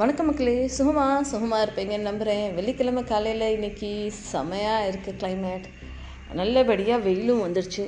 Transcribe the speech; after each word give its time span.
வணக்கம் 0.00 0.26
மக்களே. 0.26 0.54
சுகமா? 0.76 1.04
சுகமாக 1.30 1.64
இருப்பீங்கன்னு 1.64 2.08
நம்புகிறேன் 2.08 2.54
வெள்ளிக்கிழமை 2.54 3.02
காலையில் 3.04 3.52
இன்னைக்கு 3.56 4.12
செமையாக 4.32 4.86
இருக்குது 4.90 5.18
கிளைமேட் 5.20 5.66
நல்லபடியாக 6.38 7.04
வெயிலும் 7.04 7.42
வந்துடுச்சு 7.44 7.84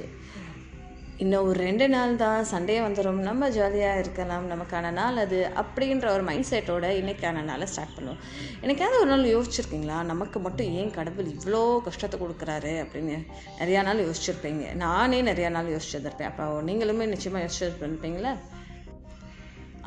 இன்னும் 1.23 1.47
ஒரு 1.49 1.59
ரெண்டு 1.67 1.87
நாள் 1.89 2.13
தான் 2.17 2.47
சண்டே 2.51 2.77
வந்துடும் 2.85 3.21
நம்ம 3.29 3.49
ஜாலியாக 3.57 4.03
இருக்கலாம். 4.03 4.45
நமக்கான 4.53 4.91
நாள் 4.91 5.17
அது 5.17 5.39
அப்படின்ற 5.63 6.07
ஒரு 6.13 6.23
மைண்ட் 6.29 6.49
செட்டோட 6.51 6.91
இன்னைக்கான 7.01 7.43
நாளை 7.51 7.67
ஸ்டார்ட் 7.67 7.97
பண்ணுவோம். 7.97 8.21
எனக்காவது 8.63 9.01
ஒரு 9.03 9.11
நாள் 9.15 9.33
யோசிச்சிருக்கீங்களா? 9.35 9.99
நமக்கு 10.13 10.41
மட்டும் 10.41 10.71
ஏன் 10.73 10.91
கடவுள் 10.91 11.33
இவ்வளோ 11.35 11.63
கஷ்டத்தை 11.89 12.21
கொடுக்குறாரு 12.21 12.75
அப்படின்னு 12.85 13.17
நிறையா 13.61 13.83
நாள் 13.83 14.05
யோசிச்சிருப்பீங்க. 14.07 14.75
நானே 14.75 15.23
நிறையா 15.23 15.51
நாள் 15.57 15.75
யோசிச்சிருப்பேன் 15.77 16.31
அப்போ 16.33 16.47
நீங்களுமே 16.71 17.07
நிச்சயமாக 17.15 17.45
யோசிச்சிருப்பீங்களா? 17.47 18.35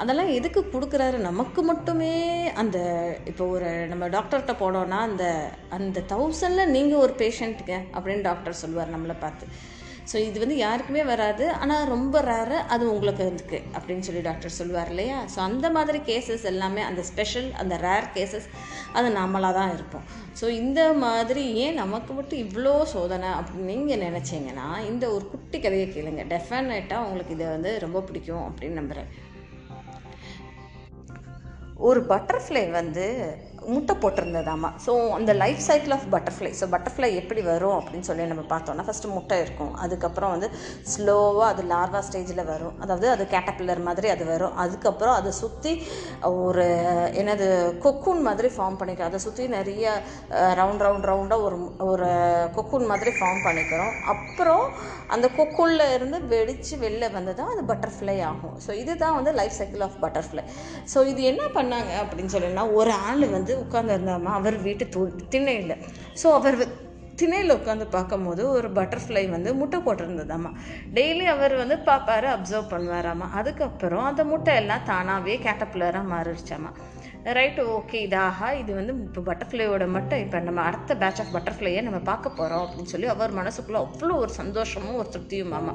அதெல்லாம் 0.02 0.34
எதுக்கு 0.38 0.62
கொடுக்குறாரு? 0.74 1.18
நமக்கு 1.30 1.62
மட்டுமே 1.70 2.14
அந்த 2.62 2.78
இப்போ 3.32 3.46
ஒரு 3.56 3.72
நம்ம 3.92 4.08
டாக்டர்கிட்ட 4.16 4.54
போனோன்னா 4.62 5.00
அந்த 5.08 5.26
அந்த 5.78 6.04
தௌசண்டில் 6.14 6.74
நீங்கள் 6.76 7.04
ஒரு 7.06 7.16
பேஷண்ட்டுங்க 7.24 7.76
அப்படின்னு 7.96 8.28
டாக்டர் 8.30 8.62
சொல்லுவார் 8.64 8.96
நம்மளை 8.96 9.18
பார்த்து. 9.26 9.46
ஸோ 10.12 10.18
இது 10.28 10.38
வந்து 10.44 10.56
யாருக்குமே 10.64 11.02
வராது. 11.10 11.46
ஆனால் 11.64 11.90
ரொம்ப 11.94 12.22
ரேரு 12.30 12.58
அது 12.74 12.84
உங்களுக்கு 12.94 13.24
இருக்குது 13.32 13.66
அப்படின்னு 13.78 14.06
சொல்லி 14.08 14.24
டாக்டர் 14.28 14.56
சொல்லுவார் 14.60 14.92
இல்லையா? 14.94 15.18
ஸோ 15.34 15.38
அந்த 15.48 15.68
மாதிரி 15.76 16.00
கேசஸ் 16.08 16.46
எல்லாமே 16.52 16.82
அந்த 16.90 17.02
ஸ்பெஷல் 17.10 17.50
அந்த 17.64 17.76
ரேர் 17.86 18.08
கேசஸ் 18.16 18.48
அது 18.98 19.08
நம்மளாக 19.20 19.58
தான் 19.60 19.74
இருப்போம். 19.76 20.06
ஸோ 20.40 20.46
இந்த 20.62 20.82
மாதிரி 21.06 21.44
ஏன் 21.66 21.80
நமக்கு 21.84 22.12
மட்டும் 22.20 22.44
இவ்வளோ 22.46 22.76
சோதனை 22.96 23.32
அப்படின்னு 23.40 23.72
நீங்கள் 23.72 24.04
நினச்சிங்கன்னா 24.08 24.68
இந்த 24.92 25.06
ஒரு 25.16 25.26
குட்டி 25.34 25.60
கதையை 25.66 25.88
கேளுங்க. 25.96 26.24
டெஃபினட்டாக 26.36 27.06
உங்களுக்கு 27.08 27.36
இதை 27.40 27.50
வந்து 27.56 27.74
ரொம்ப 27.86 28.02
பிடிக்கும் 28.10 28.46
அப்படின்னு 28.50 28.82
நம்புகிறேன் 28.82 29.12
ஒரு 31.80 32.00
பட்டர்ஃப்ளை 32.10 32.72
வந்து 32.72 33.06
முட்டை 33.74 33.94
போட்டிருந்ததாமா 34.04 34.70
ஸோ 34.86 34.92
அந்த 35.18 35.32
life 35.42 35.62
cycle 35.68 35.94
of 35.96 36.06
butterfly 36.14 36.52
so 36.60 36.66
butterfly 36.74 37.10
எப்படி 37.22 37.42
வரும் 37.50 37.76
அப்படின்னு 37.80 38.08
சொல்லி 38.10 38.26
நம்ம 38.32 38.44
பார்த்தோம்னா 38.54 38.86
ஃபஸ்ட்டு 38.88 39.14
முட்டை 39.16 39.38
இருக்கும். 39.46 39.72
அதுக்கப்புறம் 39.84 40.32
வந்து 40.36 40.48
ஸ்லோவாக 40.94 41.48
அது 41.54 41.64
லார்வா 41.72 42.02
ஸ்டேஜில் 42.08 42.44
வரும். 42.52 42.76
அதாவது 42.84 43.08
அது 43.16 43.24
கேட்டபில்லர் 43.36 43.82
மாதிரி 43.88 44.10
அது 44.16 44.26
வரும். 44.34 44.54
அதுக்கப்புறம் 44.64 45.16
அதை 45.20 45.32
சுற்றி 45.42 45.74
ஒரு 46.46 46.66
என்னது 47.22 47.48
கொக்கூன் 47.86 48.24
மாதிரி 48.30 48.52
ஃபார்ம் 48.56 48.80
பண்ணிக்கிறோம். 48.82 49.12
அதை 49.12 49.22
சுற்றி 49.28 49.46
நிறைய 49.58 49.86
ரவுண்ட் 50.62 50.86
ரவுண்ட் 50.88 51.10
ரவுண்டாக 51.12 51.48
ஒரு 51.50 51.60
ஒரு 51.90 52.10
கொக்கூன் 52.58 52.88
மாதிரி 52.94 53.14
ஃபார்ம் 53.20 53.44
பண்ணிக்கிறோம். 53.48 53.94
அப்புறம் 54.16 54.66
அந்த 55.16 55.28
கொக்குள்ள 55.38 55.84
இருந்து 55.98 56.18
வெடித்து 56.34 56.76
வெளில 56.86 57.06
வந்து 57.18 57.34
தான் 57.40 57.52
அது 57.54 57.62
பட்டர்ஃப்ளை 57.72 58.18
ஆகும். 58.32 58.56
ஸோ 58.66 58.72
இதுதான் 58.84 59.16
வந்து 59.20 59.32
life 59.40 59.58
cycle 59.60 59.86
of 59.88 59.98
butterfly 60.06 60.44
so 60.94 61.00
இது 61.12 61.22
என்ன 61.32 61.44
பண்ணாங்க 61.58 61.92
அப்படின்னு 62.04 62.34
சொல்லினா 62.36 62.66
ஒரு 62.80 62.94
ஆள் 63.08 63.26
வந்து 63.38 63.54
உட்காந்துருந்தாமா 63.64 64.34
அவர் 64.34 64.58
வீட்டு 64.62 64.86
தூ 64.90 65.02
திண்ணையில். 65.30 65.76
ஸோ 66.24 66.28
அவர் 66.34 66.58
திணையில் 67.16 67.56
உட்காந்து 67.56 67.86
பார்க்கும்போது 67.86 68.42
ஒரு 68.50 68.68
பட்டர்ஃப்ளை 68.70 69.24
வந்து 69.30 69.50
முட்டை 69.54 69.78
போட்டிருந்ததாம்மா 69.80 70.52
டெய்லி 70.94 71.26
அவர் 71.26 71.56
வந்து 71.56 71.76
பார்ப்பாரு 71.90 72.28
அப்சர்வ் 72.28 72.72
பண்ணுவாராம்மா 72.74 73.28
அதுக்கப்புறம் 73.32 74.06
அந்த 74.06 74.24
முட்டை 74.24 74.54
எல்லாம் 74.56 74.86
தானாகவே 74.86 75.36
கேட்டப்பிள்ளராக 75.38 76.12
மாறிடுச்சாம்மா 76.12 76.72
ரைட்டு 77.38 77.62
ஓகே 77.70 77.98
இதாக 78.06 78.52
இது 78.54 78.72
வந்து 78.76 78.94
இப்போ 79.00 79.22
பட்டர்ஃப்ளையோட 79.22 79.86
மட்டும் 79.88 80.20
இப்போ 80.20 80.40
நம்ம 80.40 80.62
அடுத்த 80.62 80.96
பேட்ச் 80.96 81.20
ஆஃப் 81.20 81.34
பட்டர்ஃப்ளையை 81.36 81.82
நம்ம 81.82 82.00
பார்க்க 82.02 82.30
போகிறோம் 82.30 82.64
அப்படின்னு 82.66 82.86
சொல்லி 82.86 83.08
அவர் 83.08 83.34
மனசுக்குள்ளே 83.34 83.82
அவ்வளோ 83.82 84.16
ஒரு 84.16 84.34
சந்தோஷமும் 84.34 84.96
ஒரு 84.96 85.10
திருப்தியும் 85.10 85.54
மாமா 85.54 85.74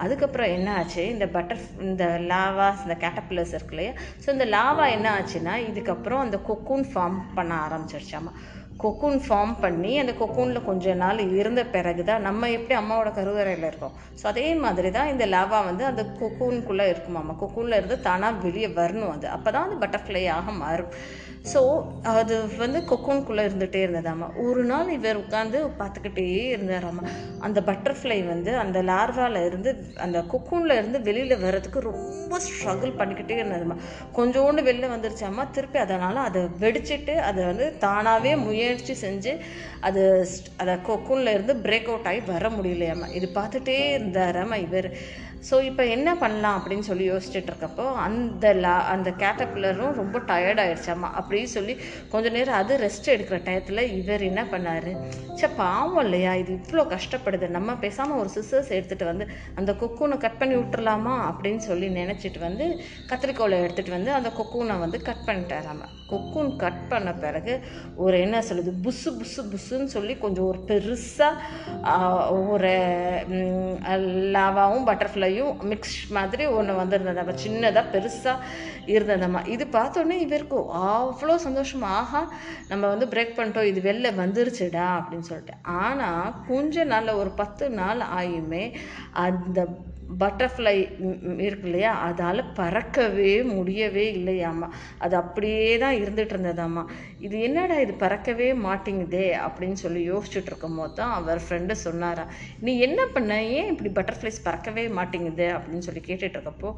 அதுக்கப்புறம் 0.00 0.52
என்ன 0.56 0.68
ஆச்சு? 0.74 1.02
இந்த 1.08 1.26
பட்டர் 1.28 1.60
இந்த 1.88 2.04
லாவாஸ் 2.32 2.84
இந்த 2.86 2.96
கேட்டபில்லர்ஸ் 3.04 3.54
இருக்கு 3.56 3.74
இல்லையா? 3.76 3.92
ஸோ 4.22 4.28
இந்த 4.32 4.46
லாவா 4.56 4.86
என்ன 4.90 5.08
ஆச்சுன்னா 5.18 5.54
இதுக்கப்புறம் 5.70 6.24
அந்த 6.24 6.38
கொக்கூன் 6.48 6.86
ஃபார்ம் 6.92 7.18
பண்ண 7.34 7.52
ஆரம்பிச்சிருச்சாமா? 7.66 8.32
கொக்கூன் 8.82 9.18
ஃபார்ம் 9.26 9.54
பண்ணி 9.64 9.92
அந்த 10.02 10.12
கொக்கூனில் 10.20 10.66
கொஞ்ச 10.68 10.94
நாள் 11.02 11.20
இருந்த 11.40 11.62
பிறகு 11.74 12.02
தான் 12.10 12.26
நம்ம 12.28 12.50
எப்படி 12.56 12.74
அம்மாவோட 12.80 13.10
கருவறையில் 13.18 13.66
இருக்கோம். 13.70 13.96
ஸோ 14.20 14.26
அதே 14.32 14.46
மாதிரி 14.64 14.90
தான் 14.98 15.10
இந்த 15.12 15.26
லாவா 15.34 15.58
வந்து 15.70 15.84
அந்த 15.90 16.02
கொக்கூனுக்குள்ளே 16.20 16.86
இருக்குமாம்மா 16.92 17.34
கொக்கூனில் 17.42 17.78
இருந்து 17.80 17.98
தானாக 18.08 18.42
வெளியே 18.46 18.70
வரணும் 18.80 19.12
அது. 19.16 19.28
அப்போ 19.36 19.50
தான் 19.56 19.66
அது 19.68 19.82
பட்டர்ஃப்ளை 19.84 20.24
ஆக 20.36 20.50
மாறும். 20.62 20.92
ஸோ 21.50 21.60
அது 22.12 22.34
வந்து 22.62 22.78
கொக்கூனுக்குள்ளே 22.88 23.42
இருந்துகிட்டே 23.48 23.80
இருந்ததாம்மா 23.84 24.26
ஒரு 24.46 24.62
நாள் 24.64 24.88
இவர் 24.96 25.20
உட்காந்து 25.22 25.58
பார்த்துக்கிட்டே 25.78 26.24
இருந்தாராம்மா 26.54 27.04
அந்த 27.46 27.58
பட்டர்ஃப்ளை 27.68 28.18
வந்து 28.26 28.50
அந்த 28.62 28.78
லார்வாவில் 28.90 29.46
இருந்து 29.46 29.70
அந்த 30.04 30.18
கொக்கூனில் 30.32 30.76
இருந்து 30.78 30.98
வெளியில் 31.06 31.42
வர்றதுக்கு 31.44 31.80
ரொம்ப 31.88 32.40
ஸ்ட்ரகிள் 32.46 32.92
பண்ணிக்கிட்டே 33.00 33.38
இருந்ததுமா 33.40 33.76
கொஞ்சோண்டு 34.18 34.64
வெளில 34.68 34.90
வந்துருச்சாம்மா 34.94 35.46
திருப்பி 35.50 35.80
அதனால் 35.84 36.20
அதை 36.28 36.42
வெடிச்சிட்டு 36.64 37.16
அதை 37.28 37.40
வந்து 37.50 37.68
தானாகவே 37.86 38.34
முயற்சி 38.70 38.94
செஞ்சு 39.02 39.32
அது 39.80 40.02
அதை 40.56 40.74
கொக்கூனில் 40.88 41.34
இருந்து 41.34 41.54
பிரேக் 41.64 41.88
அவுட் 41.90 42.08
ஆகி 42.10 42.20
வர 42.26 42.48
முடியலையாமா 42.50 43.06
இது 43.14 43.28
பார்த்துட்டே 43.34 43.76
இருந்தாராம்மா 43.96 44.58
இவர். 44.66 44.88
ஸோ 45.48 45.54
இப்போ 45.68 45.82
என்ன 45.94 46.08
பண்ணலாம் 46.22 46.56
அப்படின்னு 46.58 46.86
சொல்லி 46.88 47.04
யோசிச்சுட்டு 47.10 47.50
இருக்கப்போ 47.50 47.84
அந்த 48.06 48.46
லா 48.62 48.74
அந்த 48.94 49.10
கேட்டபில்லரும் 49.22 49.94
ரொம்ப 50.00 50.16
டயர்ட் 50.30 50.60
ஆயிடுச்சாமா? 50.64 51.08
அப்படின்னு 51.20 51.50
சொல்லி 51.56 51.74
கொஞ்ச 52.12 52.28
நேரம் 52.36 52.58
அது 52.62 52.72
ரெஸ்ட் 52.84 53.08
எடுக்கிற 53.14 53.38
டயத்தில் 53.46 53.82
இவர் 54.00 54.24
என்ன 54.30 54.42
பண்ணார்? 54.52 54.90
சே 55.40 55.48
பாவம் 55.62 56.00
இல்லையா? 56.04 56.32
இது 56.42 56.52
இவ்வளோ 56.58 56.84
கஷ்டப்படுது. 56.94 57.48
நம்ம 57.56 57.76
பேசாமல் 57.84 58.20
ஒரு 58.22 58.30
சிசர்ஸ் 58.36 58.74
எடுத்துகிட்டு 58.78 59.10
வந்து 59.12 59.26
அந்த 59.60 59.72
கொக்கூனை 59.82 60.18
கட் 60.26 60.38
பண்ணி 60.42 60.56
விட்டுறலாமா? 60.58 61.14
அப்படின்னு 61.30 61.62
சொல்லி 61.68 61.88
நினச்சிட்டு 62.00 62.42
வந்து 62.48 62.66
கத்திரிக்கோலை 63.12 63.58
எடுத்துகிட்டு 63.64 63.96
வந்து 63.98 64.12
அந்த 64.18 64.32
கொக்கூனை 64.40 64.76
வந்து 64.84 65.00
கட் 65.08 65.26
பண்ணிட்டாராம? 65.28 65.88
கொக்கூன் 66.12 66.52
கட் 66.62 66.84
பண்ண 66.92 67.10
பிறகு 67.24 67.52
ஒரு 68.04 68.16
என்ன 68.26 68.36
சொல்லுது 68.46 68.70
புஸ்ஸு 68.84 69.10
புஸ்ஸு 69.18 69.42
புஸ்ஸுன்னு 69.50 69.90
சொல்லி 69.96 70.14
கொஞ்சம் 70.24 70.48
ஒரு 70.50 70.60
பெருசாக 70.70 71.98
ஒரு 72.52 72.72
லாவாவும் 74.36 74.86
பட்டர்ஃப்ளை 74.88 75.29
பட்டர்ஃப்ளையும் 75.30 75.68
மிக்ஸ் 75.70 75.98
மாதிரி 76.16 76.44
ஒன்று 76.58 76.72
வந்திருந்ததாம்மா 76.80 77.34
சின்னதாக 77.44 77.84
பெருசாக 77.94 78.46
இருந்ததாம்மா. 78.94 79.40
இது 79.54 79.64
பார்த்தோன்னே 79.76 80.16
இவருக்கு 80.26 80.58
அவ்வளோ 80.84 81.34
சந்தோஷம் 81.46 81.84
ஆஹா 81.98 82.22
நம்ம 82.70 82.84
வந்து 82.92 83.06
பிரேக் 83.12 83.36
பண்ணிட்டோம். 83.38 83.70
இது 83.72 83.80
வெளில 83.90 84.08
வந்துருச்சுடா 84.22 84.86
அப்படின்னு 84.98 85.28
சொல்லிட்டு. 85.30 85.54
ஆனால் 85.82 86.34
கொஞ்ச 86.48 86.84
நாளில் 86.92 87.20
ஒரு 87.22 87.32
பத்து 87.42 87.64
நாள் 87.80 88.02
ஆயுமே 88.20 88.64
அந்த 89.26 89.60
பட்டர்ஃப்ளை 90.22 90.74
இருக்கு 91.46 91.66
இல்லையா? 91.68 91.92
அதால் 92.08 92.42
பறக்கவே 92.58 93.32
முடியவே 93.56 94.04
இல்லையாம்மா 94.18 94.68
அது 94.98 95.14
அப்படியே 95.16 95.78
தான் 95.82 95.98
இருந்துகிட்டு 96.02 96.34
இருந்ததாம்மா 96.36 96.84
இது 97.26 97.40
என்னடா 97.40 97.76
இது 97.84 97.92
பறக்கவே 98.02 98.48
மாட்டேங்குதே 98.66 99.26
அப்படின்னு 99.46 99.78
சொல்லி 99.84 100.00
யோசிச்சுட்டு 100.10 100.50
இருக்கும் 100.52 100.78
போது 100.80 100.94
தான் 100.94 101.12
அவர் 101.18 101.40
ஃப்ரெண்டு 101.46 101.74
சொன்னாரா 101.86 102.24
நீ 102.66 102.72
என்ன 102.86 103.00
பண்ண? 103.06 103.32
ஏன் 103.58 103.70
இப்படி 103.72 103.90
பட்டர்ஃப்ளைஸ் 103.98 104.40
பறக்கவே 104.46 104.84
மாட்டேங்குது? 104.98 105.48
அப்படின்னு 105.56 105.86
சொல்லி 105.88 106.02
கேட்டுட்டு 106.08 106.36
இருக்கப்போ 106.38 106.70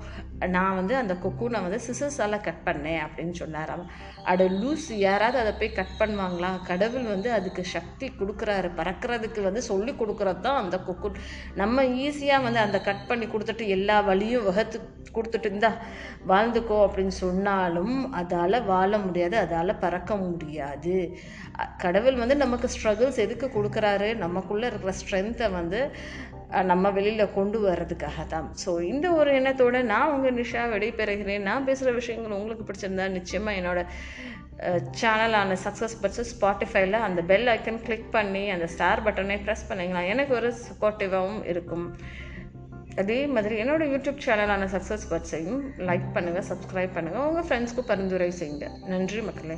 நான் 0.56 0.76
வந்து 0.81 0.97
அந்த 1.03 1.16
கொக்கூனை 1.25 1.60
வந்து 1.66 1.81
சிசஸால் 1.87 2.38
கட் 2.47 2.64
பண்ணேன் 2.69 3.00
அப்படின்னு 3.06 3.34
சொன்னாராம். 3.43 3.84
அட 4.32 4.43
லூஸ் 4.60 4.88
யாராவது 5.06 5.38
அதை 5.43 5.53
போய் 5.60 5.76
கட் 5.78 5.97
பண்ணுவாங்களா? 6.00 6.50
கடவுள் 6.70 7.06
வந்து 7.14 7.32
அதுக்கு 7.38 7.64
சக்தி 7.75 8.09
கொடுக்குறாரு. 8.20 8.69
பறக்கிறதுக்கு 8.81 9.43
வந்து 9.49 9.62
சொல்லி 9.70 9.93
கொடுக்குறது 9.93 10.41
தான் 10.41 10.60
அந்த 10.62 10.76
கொக்கூன் 10.88 11.19
நம்ம 11.62 11.82
ஈஸியாக 12.06 12.47
வந்து 12.47 12.60
அந்த 12.66 12.81
கட் 12.88 13.09
பண்ணி 13.09 13.22
கொடுத்துட்டு 13.31 13.66
எல்லா 13.77 13.97
வழியும் 14.10 14.47
வகுத்து 14.49 14.78
கொடுத்துட்டு 15.16 15.49
இருந்தா 15.49 15.71
வாழ்ந்துக்கோ 16.31 16.77
அப்படின்னு 16.84 17.15
சொன்னாலும் 17.25 17.97
அதால் 18.21 18.66
வாழ 18.72 18.91
முடியாது 19.06 19.37
அதால் 19.44 19.81
பறக்க 19.83 20.12
முடியாது. 20.27 20.94
கடவுள் 21.82 22.21
வந்து 22.22 22.37
நமக்கு 22.44 22.69
ஸ்ட்ரகிள்ஸ் 22.75 23.22
எதுக்கு 23.25 23.49
கொடுக்குறாரு? 23.56 24.09
நமக்குள்ளே 24.25 24.69
இருக்கிற 24.71 24.94
ஸ்ட்ரென்த்தை 25.00 25.49
வந்து 25.59 25.81
நம்ம 26.71 26.87
வெளியில் 26.99 27.34
கொண்டு 27.37 27.59
வர்றதுக்காக 27.66 28.25
தான். 28.32 28.49
ஸோ 28.62 28.70
இந்த 28.93 29.06
ஒரு 29.19 29.31
எண்ணத்தோடு 29.38 29.79
நான் 29.93 30.12
உங்கள் 30.14 30.38
நிஷா 30.41 30.64
விடைபெறுகிறேன். 30.73 31.46
நான் 31.50 31.69
பேசுகிற 31.69 31.93
விஷயங்கள் 32.00 32.38
உங்களுக்கு 32.38 32.67
பிடிச்சிருந்தா 32.69 33.06
நிச்சயமாக 33.19 33.58
என்னோட 33.61 33.82
சேனலான 35.00 35.55
சக்ஸஸ் 35.62 36.00
பட்ஸ் 36.02 36.29
ஸ்பாட்டிஃபைல 36.32 36.99
அந்த 37.06 37.20
பெல் 37.31 37.49
ஐக்கன் 37.52 37.81
கிளிக் 37.87 38.11
பண்ணி 38.17 38.43
அந்த 38.55 38.67
ஸ்டார் 38.75 39.05
பட்டனை 39.06 39.38
ப்ரெஸ் 39.46 39.69
பண்ணிங்களா 39.70 40.02
எனக்கு 40.12 40.32
ஒரு 40.41 40.50
சப்போர்ட்டிவாகவும் 40.67 41.43
இருக்கும். 41.52 41.87
அதே 42.97 43.27
மாதிரி 43.27 43.55
என்னோடய 43.62 43.93
யூடியூப் 43.93 44.25
சேனலான 44.25 44.67
சக்ஸஸ் 44.75 45.06
பர்ட்ஸையும் 45.11 45.62
லைக் 45.79 46.09
பண்ணுங்கள் 46.15 46.49
சப்ஸ்கிரைப் 46.50 46.97
பண்ணுங்கள் 46.97 47.27
உங்கள் 47.29 47.47
ஃப்ரெண்ட்ஸ்க்கு 47.49 47.83
பரிந்துரை 47.87 48.33
செய்யுங்க. 48.41 48.69
நன்றி 48.87 49.21
மக்களே. 49.21 49.56